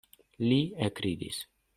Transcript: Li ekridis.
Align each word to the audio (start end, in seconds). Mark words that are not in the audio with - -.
Li 0.45 0.57
ekridis. 0.87 1.43